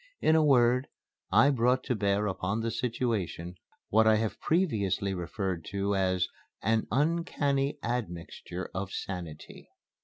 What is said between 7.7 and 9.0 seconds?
admixture of